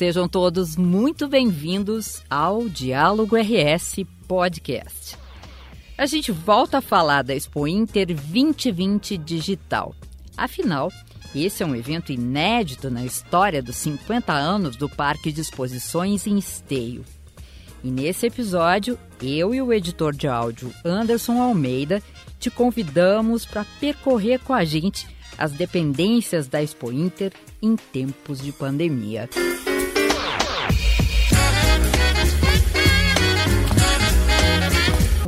[0.00, 3.96] Sejam todos muito bem-vindos ao Diálogo RS
[4.26, 5.18] Podcast.
[5.98, 9.94] A gente volta a falar da Expo Inter 2020 Digital.
[10.38, 10.90] Afinal,
[11.34, 16.38] esse é um evento inédito na história dos 50 anos do Parque de Exposições em
[16.38, 17.04] Esteio.
[17.84, 22.02] E nesse episódio, eu e o editor de áudio Anderson Almeida
[22.38, 25.06] te convidamos para percorrer com a gente
[25.36, 29.28] as dependências da Expo Inter em tempos de pandemia.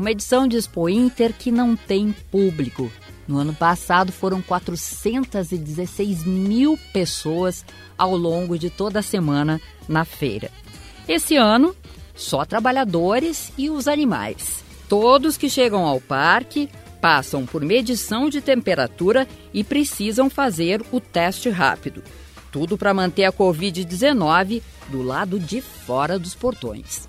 [0.02, 2.90] Uma edição de Expo Inter que não tem público.
[3.28, 7.64] No ano passado foram 416 mil pessoas
[7.96, 10.50] ao longo de toda a semana na feira.
[11.06, 11.72] Esse ano,
[12.16, 14.64] só trabalhadores e os animais.
[14.88, 16.68] Todos que chegam ao parque
[17.00, 22.02] passam por medição de temperatura e precisam fazer o teste rápido.
[22.50, 27.06] Tudo para manter a Covid-19 do lado de fora dos portões.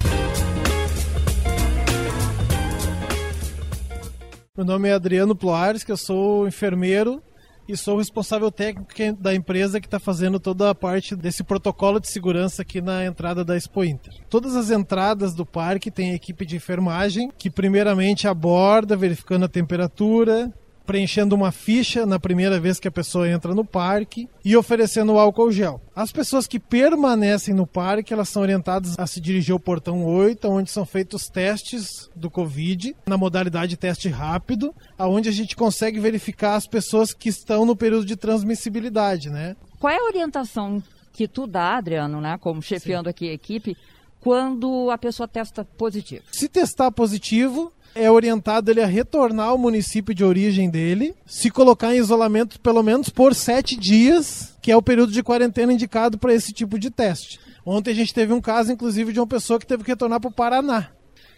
[4.55, 7.23] Meu nome é Adriano Ploares, que eu sou enfermeiro
[7.67, 12.07] e sou responsável técnico da empresa que está fazendo toda a parte desse protocolo de
[12.07, 14.13] segurança aqui na entrada da Expo Inter.
[14.29, 20.53] Todas as entradas do parque têm equipe de enfermagem que primeiramente aborda, verificando a temperatura,
[20.85, 25.51] preenchendo uma ficha na primeira vez que a pessoa entra no parque e oferecendo álcool
[25.51, 25.81] gel.
[25.95, 30.47] As pessoas que permanecem no parque, elas são orientadas a se dirigir ao portão 8,
[30.47, 36.55] onde são feitos testes do Covid, na modalidade teste rápido, aonde a gente consegue verificar
[36.55, 39.55] as pessoas que estão no período de transmissibilidade, né?
[39.79, 40.81] Qual é a orientação
[41.11, 43.09] que tu dá, Adriano, né, como chefiando Sim.
[43.09, 43.77] aqui a equipe,
[44.19, 46.23] quando a pessoa testa positivo?
[46.31, 51.93] Se testar positivo, é orientado ele a retornar ao município de origem dele, se colocar
[51.93, 56.33] em isolamento pelo menos por sete dias, que é o período de quarentena indicado para
[56.33, 57.39] esse tipo de teste.
[57.65, 60.29] Ontem a gente teve um caso, inclusive, de uma pessoa que teve que retornar para
[60.29, 60.89] o Paraná,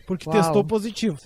[0.08, 0.38] porque Uau.
[0.38, 1.18] testou positivo.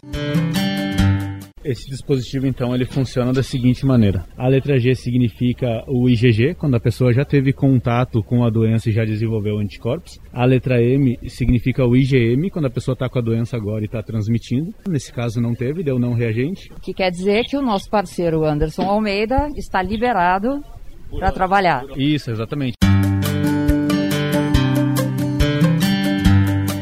[1.63, 4.25] Esse dispositivo, então, ele funciona da seguinte maneira.
[4.37, 8.89] A letra G significa o IgG, quando a pessoa já teve contato com a doença
[8.89, 10.19] e já desenvolveu anticorpos.
[10.31, 13.85] A letra M significa o IgM, quando a pessoa está com a doença agora e
[13.85, 14.73] está transmitindo.
[14.87, 16.71] Nesse caso não teve, deu não reagente.
[16.71, 20.63] O que quer dizer que o nosso parceiro Anderson Almeida está liberado
[21.11, 21.83] para trabalhar.
[21.97, 22.78] Isso, exatamente.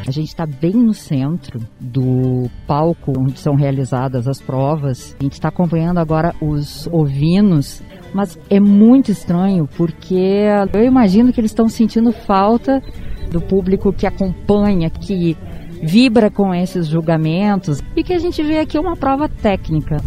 [0.08, 5.14] A gente está bem no centro do palco onde são realizadas as provas.
[5.20, 7.82] A gente está acompanhando agora os ovinos,
[8.14, 12.82] mas é muito estranho porque eu imagino que eles estão sentindo falta
[13.30, 15.36] do público que acompanha, que
[15.82, 19.98] vibra com esses julgamentos e que a gente vê aqui uma prova técnica.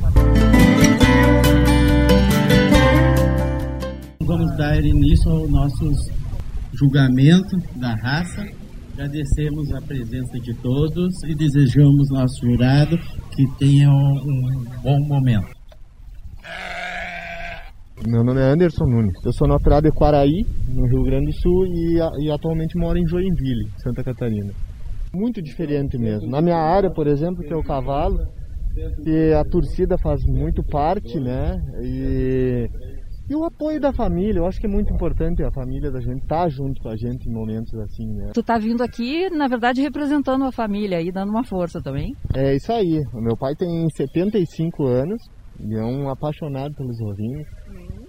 [4.19, 5.91] Vamos dar início ao nosso
[6.73, 8.60] julgamento da raça
[8.93, 12.97] Agradecemos a presença de todos e desejamos nosso jurado
[13.33, 15.47] que tenha um bom momento.
[18.05, 19.13] Meu nome é Anderson Nunes.
[19.23, 23.07] Eu sou natural de Quaraí, no Rio Grande do Sul, e, e atualmente moro em
[23.07, 24.51] Joinville, Santa Catarina.
[25.13, 26.29] Muito diferente mesmo.
[26.29, 28.17] Na minha área, por exemplo, que é o cavalo,
[29.05, 31.61] e a torcida faz muito parte, né?
[31.83, 32.67] E
[33.31, 36.21] e o apoio da família, eu acho que é muito importante a família da gente
[36.21, 38.31] estar tá junto com a gente em momentos assim, né?
[38.33, 42.13] Tu tá vindo aqui, na verdade, representando a família e dando uma força também.
[42.35, 43.01] É isso aí.
[43.13, 45.21] O meu pai tem 75 anos
[45.63, 47.47] e é um apaixonado pelos ovinhos.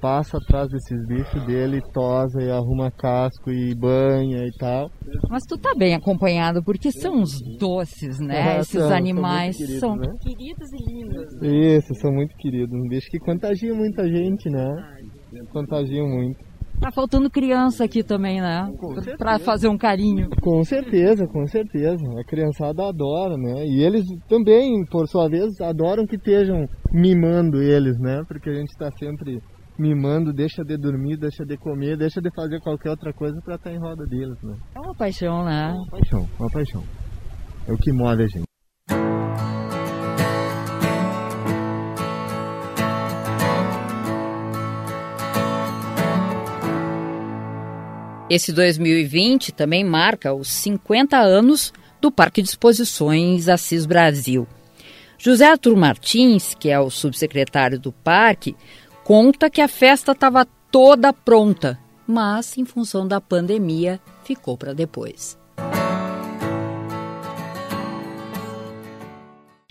[0.01, 4.91] Passa atrás desses bichos dele, tosa e arruma casco e banha e tal.
[5.31, 8.57] Mas tu tá bem acompanhado, porque são os doces, né?
[8.57, 10.13] É, Esses são, animais são, são né?
[10.21, 11.41] queridos e lindos.
[11.41, 11.77] Né?
[11.77, 12.75] Isso, são muito queridos.
[12.75, 15.02] Um bicho que contagia muita gente, né?
[15.53, 16.53] Contagiam muito.
[16.81, 18.69] Tá faltando criança aqui também, né?
[19.17, 20.29] Para fazer um carinho.
[20.41, 22.05] Com certeza, com certeza.
[22.19, 23.65] A criançada adora, né?
[23.65, 28.25] E eles também, por sua vez, adoram que estejam mimando eles, né?
[28.27, 29.41] Porque a gente está sempre
[29.79, 33.71] mimando, deixa de dormir, deixa de comer, deixa de fazer qualquer outra coisa para estar
[33.71, 34.57] tá em roda deles, né?
[34.75, 35.71] É uma paixão, né?
[35.71, 36.83] É uma paixão, uma paixão.
[37.69, 38.52] É o que move a gente.
[48.35, 51.71] Esse 2020 também marca os 50 anos
[52.01, 54.49] do Parque de Exposições Assis Brasil.
[55.19, 58.57] José Arthur Martins, que é o subsecretário do parque,
[59.05, 65.39] conta que a festa estava toda pronta, mas em função da pandemia ficou para depois.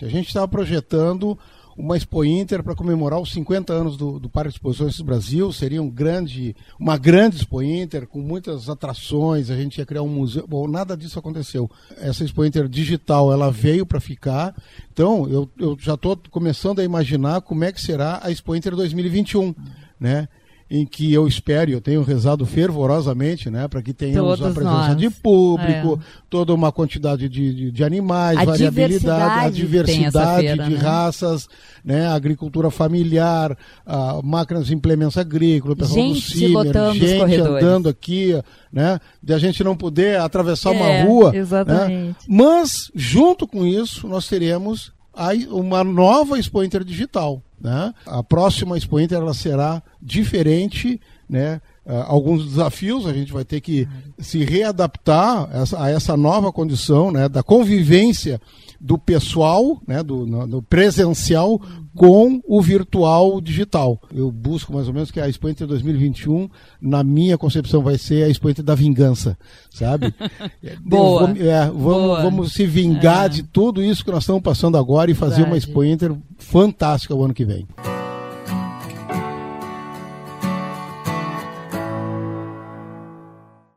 [0.00, 1.36] A gente estava projetando
[1.76, 5.52] uma Expo Inter para comemorar os 50 anos do, do Parque de Exposições do Brasil.
[5.52, 9.50] Seria um grande, uma grande Expo Inter com muitas atrações.
[9.50, 10.46] A gente ia criar um museu.
[10.46, 11.70] Bom, nada disso aconteceu.
[11.98, 14.54] Essa Expo Inter digital ela veio para ficar.
[14.92, 18.74] Então eu, eu já estou começando a imaginar como é que será a Expo Inter
[18.76, 19.54] 2021,
[19.98, 20.28] né?
[20.74, 24.88] Em que eu espero, eu tenho rezado fervorosamente, né, para que tenhamos Todos a presença
[24.88, 24.96] nós.
[24.96, 26.22] de público, É.
[26.30, 30.78] toda uma quantidade de, de, de animais, A variabilidade, a diversidade feira, de né?
[30.80, 31.46] raças,
[31.84, 33.54] né, agricultura familiar,
[33.84, 36.98] ah, máquinas de implementos agrícolas, pessoal Gente do CIMER,
[37.28, 38.42] gente andando aqui,
[38.72, 41.38] né, de a gente não poder atravessar É, uma rua, né?
[41.38, 42.16] exatamente.
[42.26, 44.90] Mas, junto com isso, nós teremos
[45.50, 47.42] uma nova Expo Inter digital.
[47.60, 47.94] Né?
[48.06, 51.60] A próxima Expo Inter ela será diferente, né?
[51.84, 53.88] Ah, alguns desafios a gente vai ter que
[54.18, 57.28] se readaptar a essa, nova condição né?
[57.28, 58.40] da convivência
[58.80, 60.00] do pessoal, né?
[60.02, 61.60] do, no- do presencial
[61.94, 64.00] com o virtual digital.
[64.14, 66.48] Eu busco mais ou menos que a Expo Inter 2021,
[66.80, 69.36] na minha concepção, vai ser a Expo Inter da vingança,
[69.70, 70.12] sabe?
[70.82, 71.26] Boa.
[71.26, 72.22] Vamos- é, vamos, Boa.
[72.22, 73.28] vamos se vingar É.
[73.28, 75.66] de tudo isso que nós estamos passando agora e fazer uma Verdade.
[75.66, 77.66] Expo Inter fantástica o ano que vem.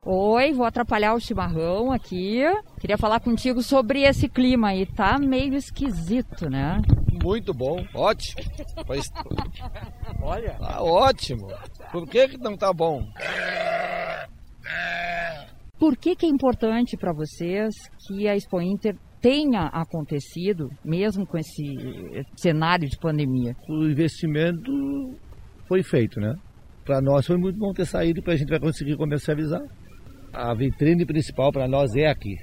[0.08, 2.42] Oi, vou atrapalhar o chimarrão aqui.
[2.80, 4.86] Queria falar contigo sobre esse clima aí.
[4.86, 6.80] Tá meio esquisito, né?
[7.26, 8.44] Muito bom, ótimo.
[8.86, 9.12] Pois-
[10.22, 10.52] Olha.
[10.60, 11.48] Tá ótimo.
[11.92, 13.04] Por que, que não tá bom?
[15.80, 17.74] Por que, que é importante para vocês
[18.08, 21.64] que a Expo Inter tenha acontecido, mesmo com esse
[22.36, 23.56] cenário de pandemia?
[23.68, 24.72] o investimento
[25.68, 26.36] foi feito, né?
[26.86, 29.64] Para nós foi muito bom ter saído, para a gente vai conseguir comercializar.
[30.32, 32.36] A vitrine principal para nós é aqui.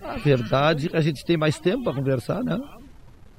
[0.00, 2.56] A verdade é que a gente tem mais tempo para conversar, né?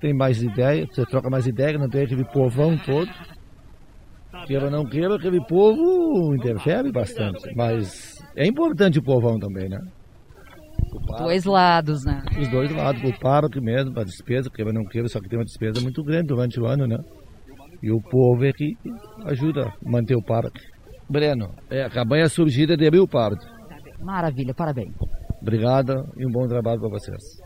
[0.06, 3.10] Tem mais ideia, você troca mais ideia, não tem aquele povão todo.
[4.46, 7.52] Queira ou não queira, aquele povo interfere bastante.
[7.56, 9.80] Mas é importante o povão também, né?
[11.18, 12.22] Dois lados, né?
[12.40, 15.40] os dois lados, o parque mesmo, para despesa, queira ou não queira, só que tem
[15.40, 17.00] uma despesa muito grande durante o ano, né?
[17.81, 18.78] E o povo é que
[19.25, 20.62] ajuda a manter o parque.
[21.10, 23.44] Breno, é a campanha surgida de Rio Pardo.
[24.00, 24.94] Maravilha, parabéns.
[25.42, 27.44] Obrigado e um bom trabalho para vocês.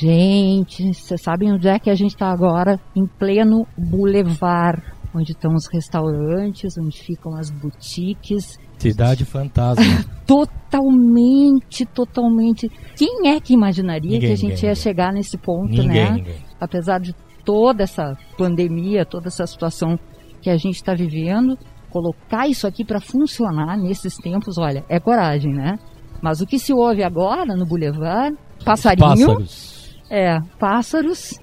[0.00, 2.78] Gente, vocês sabem onde é que a gente está agora?
[2.94, 4.80] Em pleno boulevard,
[5.12, 8.60] onde estão os restaurantes, onde ficam as boutiques.
[8.78, 9.84] Cidade fantasma.
[10.24, 12.68] Totalmente, totalmente.
[12.94, 14.82] Quem é que imaginaria Ninguém, que a gente ninguém, ia ninguém.
[14.82, 16.22] chegar nesse ponto, né?
[16.60, 17.12] Apesar de
[17.44, 19.98] toda essa pandemia, toda essa situação
[20.40, 21.56] que a gente está vivendo,
[21.90, 25.76] colocar isso aqui para funcionar nesses tempos, olha, é coragem, né?
[26.22, 29.77] Mas o que se ouve agora no Boulevard, passarinho, Pássaros.
[30.10, 31.38] É, pássaros,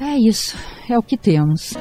[0.00, 0.56] é isso,
[0.88, 1.74] é o que temos.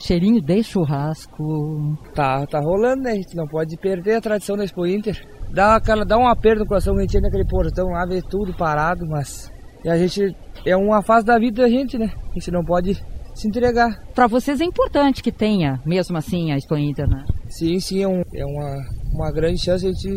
[0.00, 1.96] Cheirinho de churrasco.
[2.12, 3.12] Tá, tá rolando, né?
[3.12, 5.16] A gente não pode perder a tradição da Expo Inter.
[5.52, 8.20] Dá, aquela, dá um aperto no coração que a gente entra naquele portão lá, vê
[8.20, 9.48] tudo parado, mas.
[9.84, 10.36] E a gente.
[10.66, 12.12] É uma fase da vida da gente, né?
[12.30, 13.00] A gente não pode
[13.34, 13.90] se entregar.
[14.14, 17.24] Para vocês é importante que tenha, mesmo assim, a Expo Inter, né?
[17.48, 18.76] Sim, sim, é, um, é uma,
[19.14, 20.16] uma grande chance a gente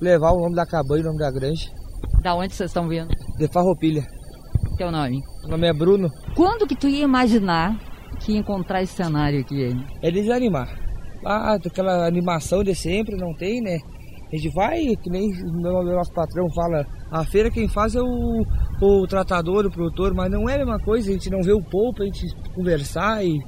[0.00, 1.68] levar o nome da cabanha, o nome da granja,
[2.22, 3.08] Da onde vocês estão vindo?
[3.38, 4.02] de Farroupilha.
[4.76, 5.20] Teu nome?
[5.44, 6.08] O nome é Bruno.
[6.34, 7.78] Quando que tu ia imaginar
[8.20, 9.72] que ia encontrar esse cenário aqui?
[10.02, 10.68] É desanimar.
[11.24, 13.78] Ah, aquela animação de sempre, não tem, né?
[14.32, 15.28] A gente vai, que nem
[15.60, 18.44] meu- o nosso patrão fala, a feira quem faz é o,
[18.80, 21.62] o tratador, o produtor, mas não é a mesma coisa, a gente não vê o
[21.62, 23.38] povo pra gente conversar e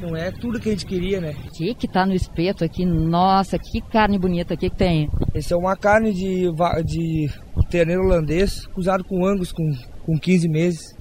[0.00, 1.34] não é tudo que a gente queria, né?
[1.46, 2.86] O que que tá no espeto aqui?
[2.86, 5.10] Nossa, que carne bonita aqui que tem.
[5.34, 6.50] Esse é uma carne de,
[6.84, 7.28] de
[7.68, 9.70] terneiro holandês, usado com angus com,
[10.06, 10.96] com 15 meses,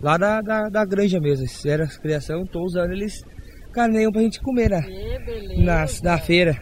[0.00, 1.44] lá da, da, da granja mesmo.
[1.44, 3.24] Essa era a criação, tô usando eles
[3.72, 4.80] carneiam pra gente comer na,
[5.58, 6.58] na, na feira.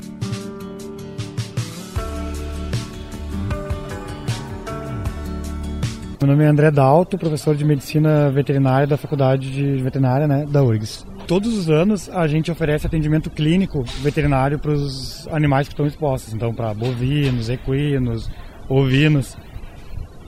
[6.20, 10.62] Meu nome é André Dalto, professor de medicina veterinária da Faculdade de Veterinária né, da
[10.62, 11.04] URGS.
[11.26, 16.32] Todos os anos a gente oferece atendimento clínico veterinário para os animais que estão expostos,
[16.32, 18.30] então para bovinos, equinos,
[18.68, 19.36] ovinos.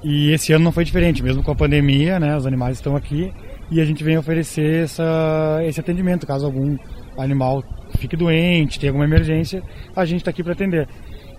[0.02, 3.33] E esse ano não foi diferente, mesmo com a pandemia, né, os animais estão aqui
[3.71, 6.26] e a gente vem oferecer essa, esse atendimento.
[6.26, 6.76] Caso algum
[7.16, 7.62] animal
[7.97, 9.62] fique doente, tenha alguma emergência,
[9.95, 10.88] a gente está aqui para atender.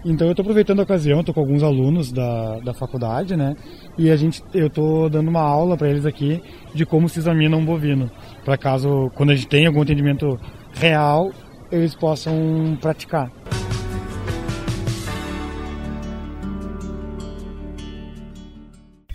[0.10, 3.58] Então eu estou aproveitando a ocasião, estou com alguns alunos da, da faculdade, né?
[3.98, 6.42] E a gente, eu estou dando uma aula para eles aqui
[6.74, 8.10] de como se examina um bovino,
[8.46, 10.40] para caso quando a gente tem algum entendimento
[10.74, 11.30] real,
[11.70, 13.30] eles possam praticar.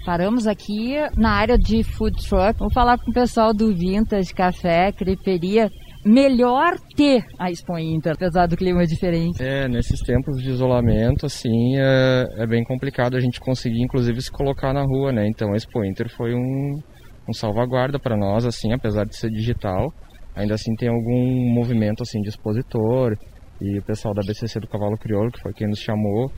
[0.04, 2.58] Paramos aqui na área de food truck.
[2.58, 5.70] Vou falar com o pessoal do Vintage Café, Creperia.
[6.04, 9.42] Melhor ter a Expo Inter, apesar do clima diferente.
[9.42, 14.30] É, nesses tempos de isolamento, assim, é, é, bem complicado a gente conseguir, inclusive, se
[14.30, 15.26] colocar na rua, né?
[15.28, 16.80] Então a Expo Inter foi um,
[17.28, 19.92] um salvaguarda para nós, assim, apesar de ser digital.
[20.34, 23.16] Ainda assim tem algum movimento, assim, de expositor.
[23.60, 26.32] E o pessoal da BCC do Cavalo Crioulo, que foi quem nos chamou,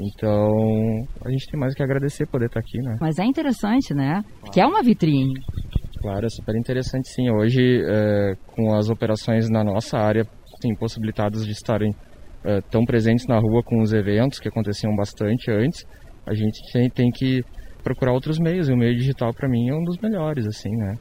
[0.00, 2.96] então, a gente tem mais que agradecer poder estar aqui, né?
[3.00, 4.22] Mas é interessante, né?
[4.52, 5.34] Que é uma vitrine.
[6.00, 7.28] Claro, é super interessante sim.
[7.28, 10.24] Hoje, é, com as operações na nossa área,
[10.62, 11.92] sim, possibilitadas de estarem
[12.44, 15.84] é, tão presentes na rua com os eventos que aconteciam bastante antes,
[16.24, 17.42] a gente tem, tem que
[17.82, 18.68] procurar outros meios.
[18.68, 20.94] E o meio digital, para mim, é um dos melhores, assim, né?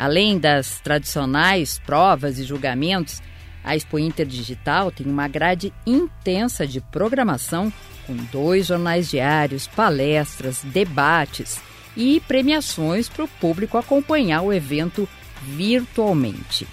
[0.00, 3.22] Além das tradicionais provas e julgamentos,
[3.64, 7.72] a Expo Inter Digital tem uma grade intensa de programação
[8.06, 11.58] com dois jornais diários, palestras, debates
[11.96, 15.08] e premiações para o público acompanhar o evento
[15.42, 16.66] virtualmente.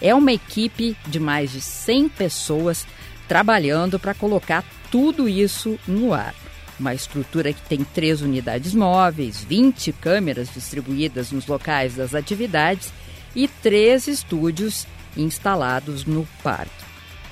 [0.00, 2.86] É uma equipe de mais de 100 pessoas
[3.26, 6.34] trabalhando para colocar tudo isso no ar.
[6.78, 12.92] Uma estrutura que tem três unidades móveis, 20 câmeras distribuídas nos locais das atividades
[13.34, 14.86] e três estúdios
[15.16, 16.84] instalados no parque.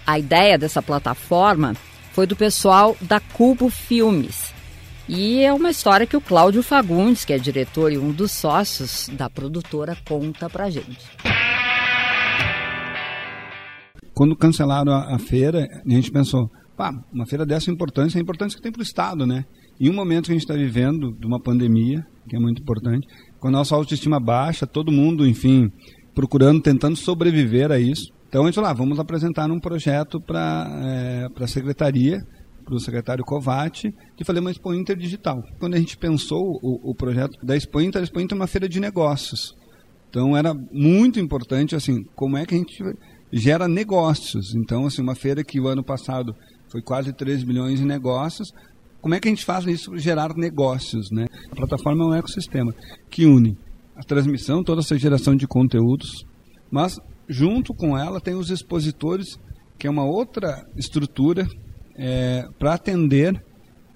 [0.07, 1.75] A ideia dessa plataforma
[2.13, 4.53] foi do pessoal da Cubo Filmes.
[5.09, 9.09] E é uma história que o Cláudio Fagundes, que é diretor e um dos sócios
[9.13, 11.05] da produtora, conta pra gente.
[14.15, 18.57] Quando cancelaram a, a feira, a gente pensou, Pá, uma feira dessa importância, é importante
[18.57, 19.45] que tem para o Estado, né?
[19.79, 23.07] Em um momento que a gente está vivendo de uma pandemia, que é muito importante,
[23.39, 25.71] com a nossa autoestima baixa, todo mundo, enfim,
[26.15, 28.13] procurando, tentando sobreviver a isso.
[28.29, 32.21] Então a gente falou, ah, vamos apresentar um projeto para é, a secretaria,
[32.65, 35.43] para o secretário Covati, de fazer uma Expo Inter digital.
[35.59, 38.47] Quando a gente pensou o, o projeto da Expo Inter, a Expo Inter é uma
[38.47, 39.55] feira de negócios.
[40.09, 42.83] Então era muito importante, assim, como é que a gente
[43.33, 44.55] gera negócios.
[44.55, 46.35] Então, assim, uma feira que o ano passado
[46.69, 48.53] foi quase 3 milhões de negócios.
[49.01, 51.27] Como é que a gente faz isso gerar negócios, né?
[51.51, 52.73] A plataforma é um ecossistema
[53.11, 53.57] que une
[53.97, 56.27] a transmissão, toda essa geração de conteúdos,
[56.71, 56.99] mas
[57.29, 59.39] junto com ela tem os expositores,
[59.79, 61.47] que é uma outra estrutura
[61.97, 63.43] é, para atender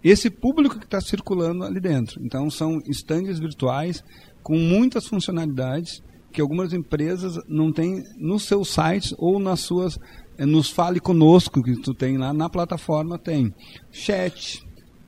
[0.03, 2.23] esse público que está circulando ali dentro.
[2.23, 4.03] Então são estandes virtuais
[4.43, 6.03] com muitas funcionalidades
[6.33, 9.99] que algumas empresas não têm nos seus sites ou nas suas
[10.37, 13.53] é, nos fale conosco que tu tem lá na plataforma tem
[13.91, 14.63] chat,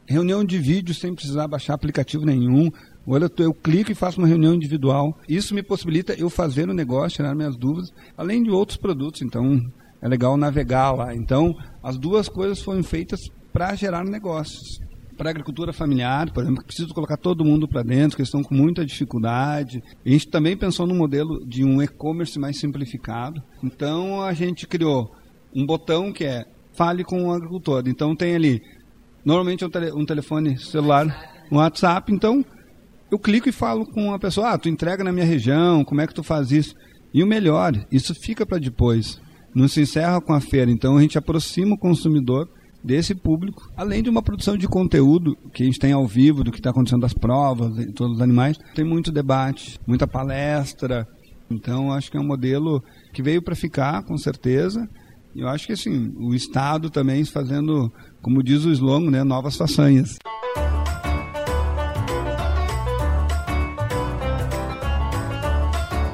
[0.06, 2.68] reunião de vídeo sem precisar baixar aplicativo nenhum.
[3.12, 5.18] Olha, eu clico e faço uma reunião individual.
[5.28, 9.20] Isso me possibilita eu fazer o negócio, tirar minhas dúvidas, além de outros produtos.
[9.20, 9.60] Então,
[10.00, 11.12] é legal navegar lá.
[11.12, 14.80] Então, as duas coisas foram feitas para gerar negócios
[15.20, 18.54] para a agricultura familiar, por exemplo, preciso colocar todo mundo para dentro, que estão com
[18.54, 19.82] muita dificuldade.
[20.02, 23.42] A gente também pensou no modelo de um e-commerce mais simplificado.
[23.62, 25.14] Então a gente criou
[25.54, 27.82] um botão que é fale com o agricultor.
[27.86, 28.62] Então tem ali,
[29.22, 31.04] normalmente um, tele, um telefone celular,
[31.52, 32.10] um WhatsApp.
[32.10, 32.42] Então
[33.10, 36.06] eu clico e falo com a pessoa, ah, tu entrega na minha região, como é
[36.06, 36.74] que tu faz isso?
[37.12, 39.20] E o melhor, isso fica para depois.
[39.54, 40.70] Não se encerra com a feira.
[40.70, 42.48] Então a gente aproxima o consumidor
[42.82, 46.50] desse público, além de uma produção de conteúdo que a gente tem ao vivo do
[46.50, 51.06] que está acontecendo das provas e todos os animais, tem muito debate, muita palestra.
[51.50, 54.88] Então acho que é um modelo que veio para ficar, com certeza.
[55.34, 60.16] Eu acho que assim, o Estado também fazendo, como diz o slogan, né, novas façanhas.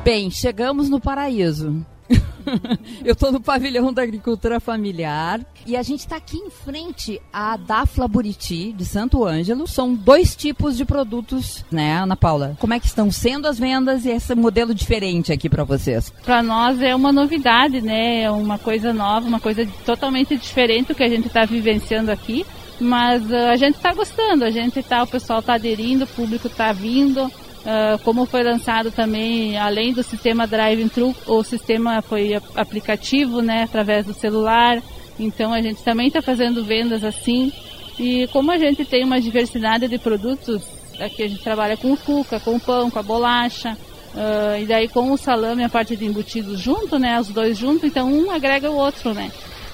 [0.07, 1.85] Bem, chegamos no paraíso.
[3.05, 7.57] eu estou no pavilhão da agricultura familiar e a gente está aqui em frente à
[7.57, 9.67] Dafla Buriti de Santo Ângelo.
[9.67, 12.57] São dois tipos de produtos, né, Ana Paula?
[12.61, 16.13] Como é que estão sendo as vendas e esse modelo diferente aqui para vocês?
[16.25, 18.23] Para nós é uma novidade, né?
[18.23, 22.47] É uma coisa nova, uma coisa totalmente diferente do que a gente está vivenciando aqui.
[22.79, 26.47] Mas uh, a gente está gostando, a gente tá, o pessoal está aderindo, o público
[26.47, 27.29] está vindo.
[27.67, 34.07] Uh, como foi lançado também, além do sistema drive-thru, o sistema foi aplicativo, né, através
[34.07, 34.81] do celular.
[35.19, 37.53] Então a gente também está fazendo vendas assim.
[37.99, 40.63] E como a gente tem uma diversidade de produtos,
[41.01, 43.77] aqui a gente trabalha com cuca, com pão, com a bolacha.
[44.15, 47.21] Uh, e daí com o salame a parte de embutidos junto, né?
[47.21, 49.31] Os dois juntos, então um agrega o outro, né?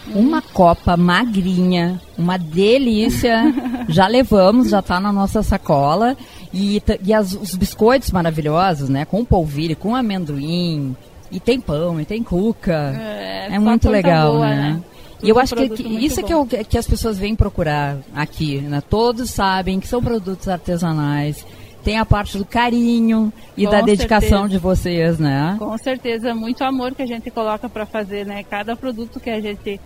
[0.08, 3.44] Uma copa magrinha, uma delícia.
[3.88, 6.16] já levamos, já está na nossa sacola.
[6.52, 9.04] E, e as, os biscoitos maravilhosos, né?
[9.04, 10.94] Com polvilho, com amendoim.
[11.30, 12.94] E tem pão, e tem cuca.
[12.94, 14.56] É, é muito legal, boa, né?
[14.56, 14.82] né?
[15.22, 18.60] E eu acho que, que isso é que, eu, que as pessoas vêm procurar aqui,
[18.60, 18.82] né?
[18.90, 21.46] Todos sabem que são produtos artesanais,
[21.84, 24.48] tem a parte do carinho e Com da dedicação certeza.
[24.48, 25.56] de vocês, né?
[25.58, 28.42] Com certeza, muito amor que a gente coloca para fazer, né?
[28.42, 29.80] Cada produto que a gente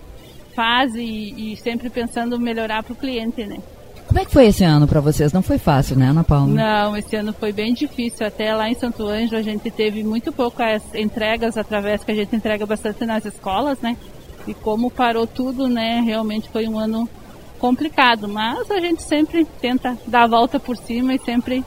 [0.55, 3.59] faz e, e sempre pensando melhorar para o cliente, né?
[4.07, 5.33] Como é que foi esse ano para vocês?
[5.33, 6.47] Não foi fácil, né, Ana Paula?
[6.47, 8.27] Não, esse ano foi bem difícil.
[8.27, 12.35] Até lá em Santo Ângelo a gente teve muito poucas entregas através que a gente
[12.35, 13.97] entrega bastante nas escolas, né?
[14.47, 16.01] E como parou tudo, né?
[16.05, 17.09] Realmente foi um ano
[17.59, 21.65] complicado, mas a gente sempre tenta dar a volta por cima e sempre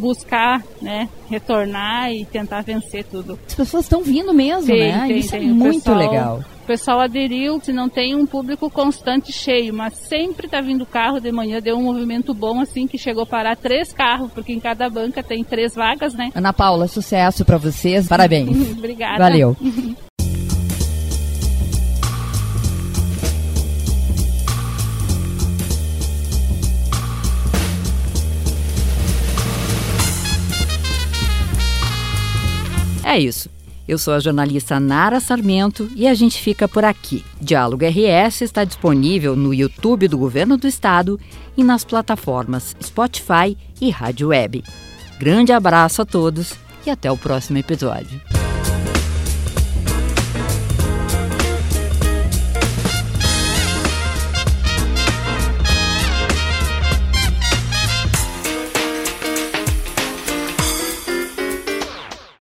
[0.00, 3.38] buscar, né, retornar e tentar vencer tudo.
[3.46, 5.04] As pessoas estão vindo mesmo, tem, né?
[5.06, 5.48] Tem, Isso tem.
[5.48, 6.44] é muito pessoal, legal.
[6.62, 11.20] O pessoal aderiu, se não tem um público constante cheio, mas sempre está vindo carro
[11.20, 14.60] de manhã, deu um movimento bom assim que chegou a parar três carros, porque em
[14.60, 16.30] cada banca tem três vagas, né?
[16.34, 18.70] Ana Paula, sucesso para vocês, parabéns.
[18.76, 19.18] Obrigada.
[19.18, 19.56] Valeu.
[33.04, 33.48] É isso.
[33.88, 37.24] Eu sou a jornalista Nara Sarmento e a gente fica por aqui.
[37.40, 41.18] Diálogo RS está disponível no YouTube do Governo do Estado
[41.56, 44.62] e nas plataformas Spotify e Rádio Web.
[45.18, 46.54] Grande abraço a todos
[46.86, 48.20] e até o próximo episódio.